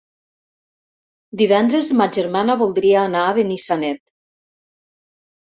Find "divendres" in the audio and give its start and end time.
1.41-1.91